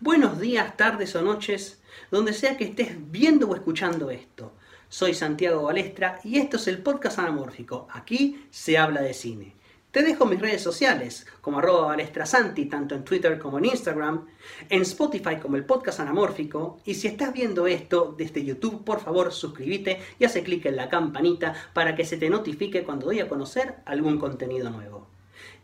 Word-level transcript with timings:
buenos 0.00 0.40
días, 0.40 0.78
tardes 0.78 1.14
o 1.14 1.22
noches, 1.22 1.82
donde 2.10 2.32
sea 2.32 2.56
que 2.56 2.64
estés 2.64 2.96
viendo 3.10 3.48
o 3.48 3.54
escuchando 3.54 4.10
esto. 4.10 4.52
Soy 4.88 5.12
Santiago 5.12 5.64
Balestra 5.64 6.20
y 6.24 6.38
esto 6.38 6.56
es 6.56 6.66
el 6.68 6.82
podcast 6.82 7.18
anamórfico. 7.18 7.86
Aquí 7.92 8.46
se 8.50 8.78
habla 8.78 9.02
de 9.02 9.12
cine. 9.12 9.54
Te 9.90 10.02
dejo 10.02 10.24
mis 10.24 10.40
redes 10.40 10.62
sociales 10.62 11.26
como 11.42 11.58
arroba 11.58 11.88
balestrasanti, 11.88 12.66
tanto 12.66 12.94
en 12.94 13.04
Twitter 13.04 13.38
como 13.38 13.58
en 13.58 13.66
Instagram, 13.66 14.26
en 14.68 14.82
Spotify 14.82 15.36
como 15.36 15.56
el 15.56 15.66
podcast 15.66 16.00
anamórfico, 16.00 16.78
y 16.84 16.94
si 16.94 17.08
estás 17.08 17.32
viendo 17.32 17.66
esto 17.66 18.14
desde 18.16 18.44
YouTube, 18.44 18.84
por 18.84 19.00
favor 19.00 19.32
suscríbete 19.32 20.00
y 20.18 20.24
hace 20.24 20.42
clic 20.42 20.64
en 20.66 20.76
la 20.76 20.88
campanita 20.88 21.54
para 21.74 21.94
que 21.94 22.06
se 22.06 22.16
te 22.16 22.30
notifique 22.30 22.84
cuando 22.84 23.06
doy 23.06 23.20
a 23.20 23.28
conocer 23.28 23.76
algún 23.84 24.18
contenido 24.18 24.70
nuevo. 24.70 25.09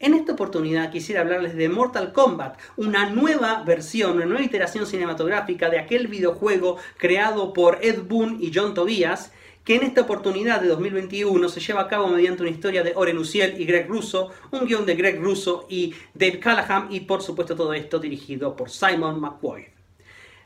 En 0.00 0.14
esta 0.14 0.32
oportunidad 0.32 0.90
quisiera 0.90 1.20
hablarles 1.20 1.54
de 1.54 1.68
Mortal 1.68 2.14
Kombat, 2.14 2.58
una 2.78 3.10
nueva 3.10 3.62
versión, 3.64 4.12
una 4.16 4.24
nueva 4.24 4.42
iteración 4.42 4.86
cinematográfica 4.86 5.68
de 5.68 5.78
aquel 5.78 6.06
videojuego 6.06 6.78
creado 6.96 7.52
por 7.52 7.80
Ed 7.82 8.04
Boon 8.08 8.38
y 8.40 8.50
John 8.52 8.72
Tobias, 8.72 9.30
que 9.62 9.74
en 9.74 9.82
esta 9.82 10.00
oportunidad 10.00 10.62
de 10.62 10.68
2021 10.68 11.46
se 11.50 11.60
lleva 11.60 11.82
a 11.82 11.88
cabo 11.88 12.08
mediante 12.08 12.40
una 12.40 12.50
historia 12.50 12.82
de 12.82 12.94
Oren 12.96 13.18
Uciel 13.18 13.60
y 13.60 13.66
Greg 13.66 13.88
Russo, 13.88 14.30
un 14.52 14.66
guion 14.66 14.86
de 14.86 14.94
Greg 14.94 15.20
Russo 15.20 15.66
y 15.68 15.92
Dave 16.14 16.40
Callahan 16.40 16.86
y 16.90 17.00
por 17.00 17.20
supuesto 17.20 17.54
todo 17.54 17.74
esto 17.74 17.98
dirigido 17.98 18.56
por 18.56 18.70
Simon 18.70 19.20
McQuaid. 19.20 19.79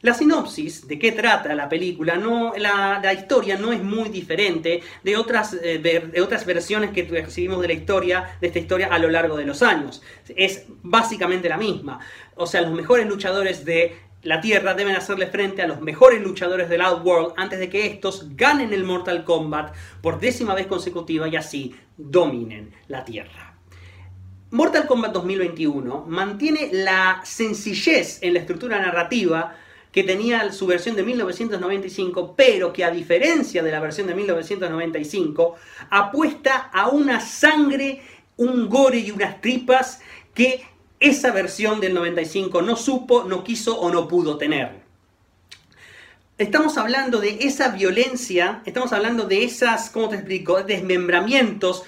La 0.05 0.13
sinopsis 0.13 0.87
de 0.87 0.99
qué 0.99 1.13
trata 1.13 1.55
la 1.55 1.67
película, 1.67 2.17
no, 2.17 2.53
la, 2.59 3.15
historia 3.15 3.57
no 3.57 3.73
es 3.73 3.83
muy 3.83 4.11
diferente 4.11 4.83
de 5.03 5.17
otras, 5.17 5.55
eh, 5.55 5.79
de 5.79 6.21
otras 6.21 6.45
versiones 6.45 6.91
que 6.91 7.05
recibimos 7.05 7.63
de 7.63 7.69
la 7.69 7.73
historia, 7.73 8.37
de 8.39 8.49
esta 8.49 8.59
historia 8.59 8.89
a 8.89 8.99
lo 8.99 9.09
largo 9.09 9.35
de 9.35 9.47
los 9.47 9.63
años. 9.63 10.03
Es 10.37 10.67
básicamente 10.83 11.49
la 11.49 11.57
misma. 11.57 12.01
O 12.35 12.47
sea, 12.47 12.61
los 12.61 12.73
mejores 12.73 13.09
luchadores 13.09 13.65
de 13.65 13.97
la 14.21 14.43
Tierra 14.43 14.75
deben 14.75 14.95
hacerle 14.95 15.27
frente 15.29 15.63
a 15.63 15.67
los 15.67 15.81
mejores 15.81 16.21
luchadores 16.21 16.69
del 16.69 16.83
Outworld 16.83 17.33
antes 17.39 17.59
de 17.59 17.71
que 17.71 17.87
estos 17.87 18.37
ganen 18.37 18.75
el 18.75 18.85
Mortal 18.85 19.25
Kombat 19.25 19.75
por 20.03 20.21
décima 20.21 20.55
vez 20.55 20.67
consecutiva 20.67 21.29
y 21.29 21.37
así 21.37 21.75
dominen 21.97 22.75
la 22.89 23.07
Tierra. 23.07 23.57
Mortal 24.51 24.87
Kombat 24.87 25.13
2021 25.13 26.05
mantiene 26.07 26.69
la 26.73 27.23
sencillez 27.25 28.19
en 28.21 28.35
la 28.35 28.41
estructura 28.41 28.79
narrativa 28.79 29.57
que 29.95 30.03
tenía 30.03 30.53
su 30.53 30.67
versión 30.67 30.97
de 30.97 31.05
1995, 31.05 32.35
pero 32.37 32.73
que 32.73 32.85
a 32.85 32.91
diferencia 32.91 33.63
de 33.63 33.71
la 33.71 33.79
versión 33.79 34.09
de 34.09 34.17
1995, 34.17 35.55
apuesta 35.89 36.69
a 36.73 36.89
una 36.89 37.21
sangre, 37.21 38.03
un 38.37 38.69
gore 38.69 38.99
y 38.99 39.13
unas 39.13 39.41
tripas 39.41 40.01
que 40.35 40.65
esa 40.99 41.31
versión 41.31 41.81
del 41.81 41.95
95 41.95 42.61
no 42.61 42.75
supo, 42.75 43.23
no 43.23 43.45
quiso 43.45 43.79
o 43.79 43.89
no 43.89 44.09
pudo 44.09 44.37
tener. 44.37 44.83
Estamos 46.39 46.77
hablando 46.77 47.21
de 47.21 47.39
esa 47.43 47.69
violencia, 47.69 48.63
estamos 48.67 48.93
hablando 48.93 49.27
de 49.27 49.45
esas, 49.45 49.91
¿cómo 49.91 50.09
te 50.09 50.17
explico?, 50.17 50.65
desmembramientos, 50.65 51.85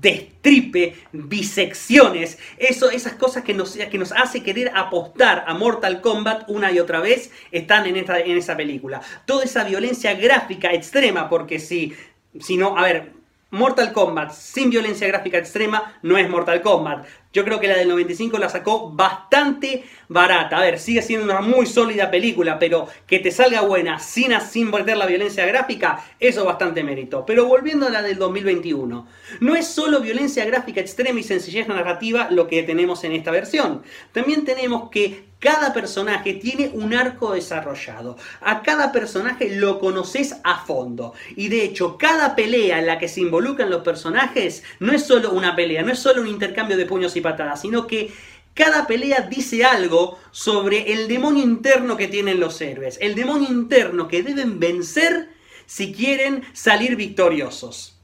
destripe, 0.00 0.94
bisecciones, 1.12 2.38
eso, 2.58 2.90
esas 2.90 3.14
cosas 3.14 3.44
que 3.44 3.54
nos, 3.54 3.76
que 3.76 3.98
nos 3.98 4.12
hace 4.12 4.42
querer 4.42 4.70
apostar 4.74 5.44
a 5.46 5.54
Mortal 5.54 6.00
Kombat 6.00 6.48
una 6.48 6.70
y 6.72 6.78
otra 6.78 7.00
vez, 7.00 7.30
están 7.50 7.86
en, 7.86 7.96
esta, 7.96 8.20
en 8.20 8.36
esa 8.36 8.56
película. 8.56 9.00
Toda 9.24 9.44
esa 9.44 9.64
violencia 9.64 10.14
gráfica 10.14 10.72
extrema, 10.72 11.28
porque 11.28 11.58
si, 11.58 11.94
si 12.40 12.56
no, 12.56 12.76
a 12.76 12.82
ver, 12.82 13.12
Mortal 13.50 13.92
Kombat 13.92 14.32
sin 14.32 14.70
violencia 14.70 15.06
gráfica 15.06 15.38
extrema 15.38 15.98
no 16.02 16.18
es 16.18 16.28
Mortal 16.28 16.62
Kombat. 16.62 17.06
Yo 17.32 17.44
creo 17.44 17.60
que 17.60 17.68
la 17.68 17.76
del 17.76 17.88
95 17.88 18.38
la 18.38 18.48
sacó 18.48 18.90
bastante 18.90 19.84
barata. 20.08 20.58
A 20.58 20.60
ver, 20.62 20.78
sigue 20.78 21.02
siendo 21.02 21.24
una 21.24 21.40
muy 21.40 21.66
sólida 21.66 22.10
película, 22.10 22.58
pero 22.58 22.88
que 23.06 23.18
te 23.18 23.30
salga 23.30 23.60
buena 23.60 23.98
sin, 23.98 24.32
sin 24.40 24.70
perder 24.70 24.96
la 24.96 25.06
violencia 25.06 25.44
gráfica, 25.46 26.04
eso 26.18 26.40
es 26.40 26.46
bastante 26.46 26.82
mérito. 26.82 27.24
Pero 27.26 27.46
volviendo 27.46 27.86
a 27.86 27.90
la 27.90 28.02
del 28.02 28.16
2021, 28.18 29.06
no 29.40 29.56
es 29.56 29.66
solo 29.66 30.00
violencia 30.00 30.44
gráfica 30.44 30.80
extrema 30.80 31.20
y 31.20 31.22
sencillez 31.22 31.68
narrativa 31.68 32.28
lo 32.30 32.46
que 32.46 32.62
tenemos 32.62 33.04
en 33.04 33.12
esta 33.12 33.30
versión. 33.30 33.82
También 34.12 34.44
tenemos 34.44 34.90
que 34.90 35.26
cada 35.38 35.74
personaje 35.74 36.32
tiene 36.34 36.70
un 36.72 36.94
arco 36.94 37.34
desarrollado. 37.34 38.16
A 38.40 38.62
cada 38.62 38.90
personaje 38.90 39.50
lo 39.50 39.78
conoces 39.78 40.36
a 40.44 40.64
fondo. 40.64 41.12
Y 41.36 41.48
de 41.48 41.62
hecho, 41.62 41.98
cada 41.98 42.34
pelea 42.34 42.78
en 42.78 42.86
la 42.86 42.98
que 42.98 43.08
se 43.08 43.20
involucran 43.20 43.70
los 43.70 43.82
personajes 43.82 44.64
no 44.80 44.92
es 44.92 45.04
solo 45.04 45.32
una 45.32 45.54
pelea, 45.54 45.82
no 45.82 45.92
es 45.92 45.98
solo 45.98 46.22
un 46.22 46.28
intercambio 46.28 46.76
de 46.76 46.86
puños 46.86 47.16
y 47.16 47.20
sino 47.56 47.86
que 47.86 48.12
cada 48.54 48.86
pelea 48.86 49.20
dice 49.20 49.64
algo 49.64 50.18
sobre 50.30 50.92
el 50.92 51.08
demonio 51.08 51.42
interno 51.42 51.96
que 51.96 52.08
tienen 52.08 52.40
los 52.40 52.60
héroes. 52.60 52.98
El 53.00 53.14
demonio 53.14 53.48
interno 53.48 54.08
que 54.08 54.22
deben 54.22 54.58
vencer 54.58 55.28
si 55.66 55.92
quieren 55.92 56.42
salir 56.52 56.96
victoriosos. 56.96 57.98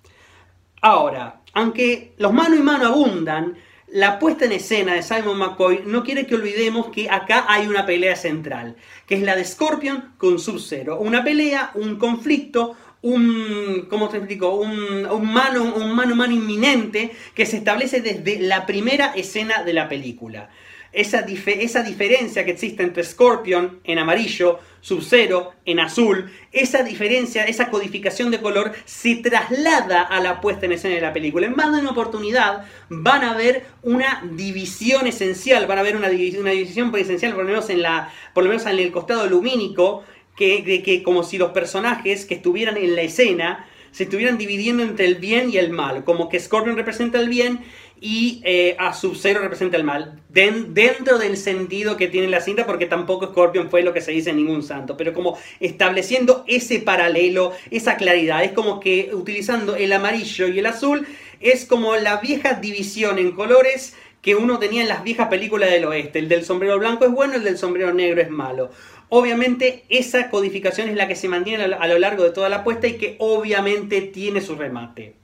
Ahora, 0.83 1.41
aunque 1.55 2.13
los 2.19 2.33
mano 2.33 2.57
y 2.57 2.61
mano 2.61 2.89
abundan, 2.89 3.57
la 3.93 4.19
puesta 4.19 4.47
en 4.47 4.53
escena 4.53 4.95
de 4.95 5.03
Simon 5.03 5.37
McCoy 5.37 5.83
no 5.85 6.03
quiere 6.03 6.27
que 6.27 6.35
olvidemos 6.35 6.89
que 6.89 7.11
acá 7.11 7.45
hay 7.47 7.67
una 7.67 7.85
pelea 7.85 8.17
central, 8.17 8.75
que 9.07 9.17
es 9.17 9.23
la 9.23 9.37
de 9.37 9.45
Scorpion 9.45 10.15
con 10.17 10.39
Sub-Zero. 10.39 10.99
Una 10.99 11.23
pelea, 11.23 11.73
un 11.75 11.97
conflicto, 11.97 12.75
un, 13.03 13.87
¿cómo 13.91 14.09
te 14.09 14.17
explico? 14.17 14.55
Un, 14.55 15.03
mano, 15.31 15.75
un 15.75 15.95
mano 15.95 16.17
mano 16.17 16.33
inminente 16.33 17.13
que 17.35 17.45
se 17.45 17.59
establece 17.59 18.01
desde 18.01 18.41
la 18.41 18.65
primera 18.65 19.13
escena 19.15 19.63
de 19.63 19.75
la 19.75 19.91
película 19.91 20.49
esa, 20.93 21.21
esa 21.21 21.83
diferencia 21.83 22.45
que 22.45 22.53
existe 22.53 22.83
entre 22.83 23.05
Scorpion 23.05 23.81
en 23.85 23.99
amarillo, 23.99 24.59
Sub-Zero 24.81 25.53
en 25.65 25.81
azul, 25.81 26.31
esa 26.51 26.83
diferencia, 26.83 27.45
esa 27.45 27.71
codificación 27.71 28.31
de 28.31 28.41
color 28.41 28.73
se 28.85 29.17
traslada 29.17 30.03
a 30.03 30.21
la 30.21 30.41
puesta 30.41 30.67
en 30.67 30.73
escena 30.73 30.97
de 30.97 31.01
la 31.01 31.13
película. 31.13 31.47
En 31.47 31.57
más 31.57 31.73
de 31.73 31.81
una 31.81 31.93
oportunidad 31.93 32.67
van 32.89 33.23
a 33.23 33.35
ver 33.35 33.65
una 33.83 34.23
división 34.33 35.07
esencial, 35.07 35.67
van 35.67 35.79
a 35.79 35.83
ver 35.83 35.97
una, 35.97 36.09
división, 36.09 36.43
una 36.43 36.51
división 36.51 36.95
esencial, 36.97 37.33
por 37.33 37.45
lo 37.45 37.51
menos 37.51 37.71
en, 37.71 37.81
la, 37.81 38.13
por 38.35 38.45
lo 38.45 38.51
menos 38.51 38.67
en 38.67 38.79
el 38.79 38.93
costado 38.93 39.27
lumínico, 39.29 40.05
que, 40.37 40.83
que 40.83 41.03
como 41.03 41.23
si 41.23 41.39
los 41.39 41.53
personajes 41.53 42.25
que 42.27 42.35
estuvieran 42.35 42.77
en 42.77 42.97
la 42.97 43.03
escena 43.03 43.67
se 43.93 44.05
estuvieran 44.05 44.39
dividiendo 44.39 44.83
entre 44.83 45.07
el 45.07 45.17
bien 45.17 45.51
y 45.51 45.59
el 45.59 45.71
mal, 45.71 46.03
como 46.05 46.29
que 46.29 46.41
Scorpion 46.41 46.77
representa 46.77 47.21
el 47.21 47.29
bien 47.29 47.61
y 48.01 48.43
eh, 48.45 48.75
a 48.81 48.93
Sub-Zero 48.95 49.41
representa 49.41 49.77
el 49.77 49.85
mal, 49.85 50.21
dentro 50.29 51.19
del 51.19 51.37
sentido 51.37 51.97
que 51.97 52.09
tiene 52.09 52.27
la 52.27 52.41
cinta, 52.41 52.67
porque 52.67 52.87
tampoco 52.87 53.27
Scorpion 53.29 53.71
fue 53.71 53.83
lo 53.83 53.95
que 53.95 54.01
se 54.01 54.11
dice 54.11 54.31
en 54.31 54.37
ningún 54.37 54.65
santo, 54.65 54.97
pero 54.97 55.15
como 55.15 55.39
estableciendo 55.61 56.45
ese 56.49 56.81
paralelo, 56.81 57.53
esa 57.71 57.97
claridad, 57.97 58.43
es 58.43 58.51
como 58.53 58.81
que 58.81 59.11
utilizando 59.13 59.77
el 59.77 59.93
amarillo 59.93 60.49
y 60.49 60.59
el 60.59 60.67
azul, 60.67 61.07
es 61.39 61.65
como 61.65 61.95
la 61.95 62.17
vieja 62.17 62.55
división 62.55 63.21
en 63.21 63.31
colores 63.33 63.95
que 64.21 64.35
uno 64.35 64.59
tenía 64.59 64.83
en 64.83 64.89
las 64.89 65.05
viejas 65.05 65.29
películas 65.29 65.71
del 65.71 65.85
oeste, 65.85 66.19
el 66.19 66.29
del 66.29 66.45
sombrero 66.45 66.79
blanco 66.81 67.05
es 67.05 67.13
bueno, 67.13 67.35
el 67.35 67.45
del 67.45 67.59
sombrero 67.59 67.95
negro 67.95 68.21
es 68.21 68.31
malo. 68.31 68.71
Obviamente 69.15 69.85
esa 69.91 70.31
codificación 70.31 70.89
es 70.89 70.97
la 70.97 71.07
que 71.07 71.17
se 71.17 71.29
mantiene 71.29 71.65
a 71.65 71.87
lo 71.87 71.99
largo 71.99 72.25
de 72.25 72.31
toda 72.31 72.49
la 72.49 72.57
apuesta 72.57 72.87
y 72.87 72.97
que 72.97 73.17
obviamente 73.19 74.01
tiene 74.01 74.41
su 74.41 74.55
remate. 74.55 75.17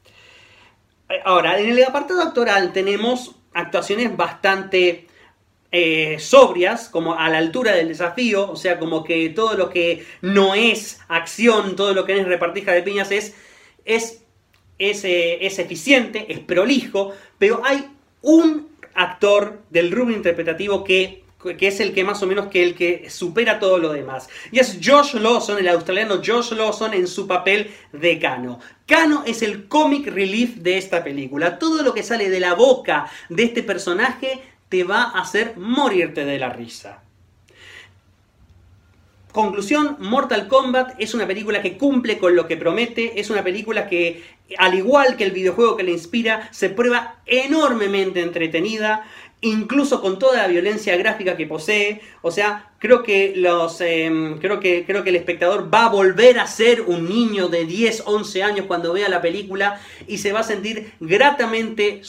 Ahora, 1.25 1.59
en 1.59 1.71
el 1.71 1.83
apartado 1.83 2.21
actoral 2.21 2.75
tenemos 2.75 3.37
actuaciones 3.55 4.15
bastante 4.15 5.07
eh, 5.73 6.19
sobrias, 6.19 6.91
como 6.91 7.15
a 7.15 7.31
la 7.31 7.39
altura 7.39 7.73
del 7.73 7.89
desafío, 7.89 8.51
o 8.51 8.57
sea, 8.57 8.79
como 8.79 9.03
que 9.05 9.31
todo 9.31 9.55
lo 9.55 9.71
que 9.71 10.05
no 10.21 10.55
es 10.55 11.01
acción, 11.09 11.75
todo 11.75 11.95
lo 11.95 12.05
que 12.05 12.21
es 12.21 12.27
repartija 12.27 12.73
de 12.73 12.83
piñas 12.83 13.11
es, 13.11 13.35
es, 13.87 14.23
es, 14.79 15.03
eh, 15.05 15.47
es 15.47 15.59
eficiente, 15.59 16.31
es 16.31 16.41
prolijo, 16.41 17.15
pero 17.39 17.63
hay 17.65 17.89
un 18.21 18.69
actor 18.93 19.63
del 19.71 19.91
rubro 19.93 20.13
interpretativo 20.13 20.85
que 20.85 21.25
que 21.39 21.69
es 21.69 21.81
el 21.81 21.95
que 21.95 22.05
más 22.05 22.23
o 22.23 22.27
menos 22.27 22.49
que 22.49 22.63
el 22.63 22.75
que 22.75 23.09
supera 23.11 23.59
todo 23.59 23.79
lo 23.79 23.93
demás. 23.93 24.29
Y 24.51 24.59
es 24.59 24.79
Josh 24.83 25.15
Lawson, 25.15 25.59
el 25.59 25.69
australiano 25.69 26.21
Josh 26.25 26.53
Lawson 26.53 26.95
en 26.95 27.07
su 27.07 27.27
papel 27.27 27.71
de 27.93 28.19
Kano. 28.19 28.59
Kano 28.87 29.23
es 29.27 29.43
el 29.43 29.69
comic 29.69 30.09
relief 30.09 30.57
de 30.57 30.79
esta 30.79 31.05
película. 31.05 31.59
Todo 31.59 31.83
lo 31.83 31.95
que 31.95 32.03
sale 32.03 32.29
de 32.29 32.41
la 32.41 32.55
boca 32.55 33.09
de 33.29 33.45
este 33.45 33.63
personaje 33.63 34.43
te 34.69 34.85
va 34.85 35.03
a 35.03 35.21
hacer 35.21 35.57
morirte 35.57 36.25
de 36.25 36.39
la 36.39 36.51
risa. 36.51 37.03
Conclusión, 39.33 39.97
Mortal 40.01 40.49
Kombat 40.49 40.95
es 40.99 41.15
una 41.15 41.27
película 41.27 41.63
que 41.63 41.77
cumple 41.77 42.19
con 42.19 42.35
lo 42.35 42.49
que 42.49 42.57
promete, 42.57 43.21
es 43.21 43.31
una 43.31 43.45
película 43.45 43.87
que, 43.87 44.25
al 44.57 44.75
igual 44.75 45.17
que 45.17 45.25
el 45.25 45.33
videojuego 45.33 45.77
que 45.77 45.83
le 45.85 45.93
inspira, 45.93 46.49
se 46.51 46.71
prueba 46.71 47.21
enormemente 47.27 48.23
entretenida, 48.23 49.05
incluso 49.41 50.01
con 50.01 50.19
toda 50.19 50.39
la 50.39 50.49
violencia 50.49 50.97
gráfica 50.97 51.37
que 51.37 51.47
posee. 51.47 52.01
O 52.23 52.31
sea, 52.31 52.71
creo 52.79 53.03
que, 53.03 53.35
los, 53.37 53.81
em, 53.81 54.39
creo 54.39 54.61
que, 54.61 54.85
creo 54.85 55.05
que 55.05 55.11
el 55.11 55.17
espectador 55.17 55.73
va 55.73 55.87
a 55.87 55.91
volver 55.91 56.39
a 56.39 56.47
ser 56.47 56.83
un 56.83 57.09
niño 57.09 57.49
de 57.49 57.65
10, 57.65 58.03
11 58.07 58.43
años 58.43 58.67
cuando 58.67 58.93
vea 58.93 59.09
la 59.09 59.23
película 59.23 59.81
y 60.07 60.19
se 60.19 60.33
va 60.33 60.41
a 60.41 60.45
sentir 60.45 60.93
gratamente 61.01 62.03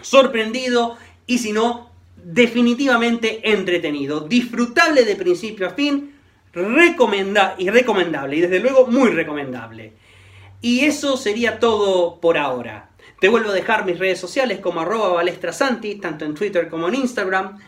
sorprendido 0.00 0.96
y 1.26 1.38
si 1.38 1.52
no, 1.52 1.90
definitivamente 2.16 3.52
entretenido, 3.52 4.20
disfrutable 4.20 5.04
de 5.04 5.16
principio 5.16 5.66
a 5.66 5.70
fin, 5.70 6.14
recomenda 6.52 7.54
y 7.58 7.70
recomendable, 7.70 8.36
y 8.36 8.40
desde 8.42 8.60
luego 8.60 8.86
muy 8.86 9.10
recomendable. 9.10 9.92
Y 10.62 10.84
eso 10.84 11.16
sería 11.16 11.58
todo 11.58 12.20
por 12.20 12.38
ahora. 12.38 12.90
Te 13.20 13.28
vuelvo 13.28 13.50
a 13.50 13.54
dejar 13.54 13.84
mis 13.84 13.98
redes 13.98 14.20
sociales 14.20 14.60
como 14.60 14.80
arroba 14.80 15.08
balestrasanti, 15.08 15.96
tanto 15.96 16.24
en 16.24 16.34
Twitter 16.34 16.68
como 16.68 16.86
en 16.86 16.94
Instagram, 16.94 17.58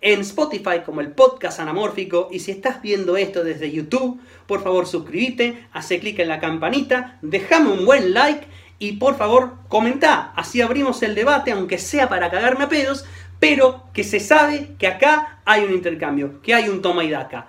en 0.00 0.20
Spotify 0.20 0.82
como 0.86 1.00
el 1.00 1.10
podcast 1.10 1.58
anamórfico, 1.58 2.28
y 2.30 2.38
si 2.38 2.52
estás 2.52 2.80
viendo 2.80 3.16
esto 3.16 3.42
desde 3.42 3.72
YouTube, 3.72 4.20
por 4.46 4.62
favor 4.62 4.86
suscríbete, 4.86 5.66
hace 5.72 5.98
clic 5.98 6.20
en 6.20 6.28
la 6.28 6.38
campanita, 6.38 7.18
déjame 7.22 7.70
un 7.70 7.86
buen 7.86 8.14
like 8.14 8.46
y 8.78 8.92
por 8.92 9.16
favor 9.16 9.54
comenta, 9.68 10.32
así 10.36 10.60
abrimos 10.60 11.02
el 11.02 11.16
debate, 11.16 11.50
aunque 11.50 11.78
sea 11.78 12.08
para 12.08 12.30
cagarme 12.30 12.64
a 12.64 12.68
pedos, 12.68 13.04
pero 13.40 13.84
que 13.92 14.04
se 14.04 14.20
sabe 14.20 14.76
que 14.78 14.86
acá 14.86 15.40
hay 15.44 15.64
un 15.64 15.72
intercambio, 15.72 16.40
que 16.40 16.54
hay 16.54 16.68
un 16.68 16.82
toma 16.82 17.02
y 17.02 17.10
daca. 17.10 17.48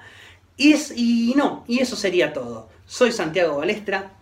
Y, 0.57 0.75
y 0.95 1.33
no, 1.35 1.63
y 1.67 1.79
eso 1.79 1.95
sería 1.95 2.33
todo. 2.33 2.69
Soy 2.85 3.11
Santiago 3.11 3.57
Balestra, 3.57 4.14